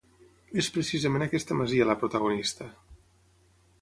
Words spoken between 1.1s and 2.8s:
aquesta masia la protagonista